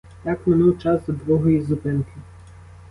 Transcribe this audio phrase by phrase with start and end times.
[0.23, 2.11] Так минув час до другої зупинки.